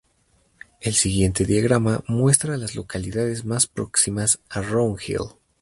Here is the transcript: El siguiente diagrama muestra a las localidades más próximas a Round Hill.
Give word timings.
El 0.79 0.95
siguiente 0.95 1.45
diagrama 1.45 2.03
muestra 2.07 2.55
a 2.55 2.57
las 2.57 2.73
localidades 2.73 3.45
más 3.45 3.67
próximas 3.67 4.39
a 4.49 4.59
Round 4.61 4.97
Hill. 4.99 5.19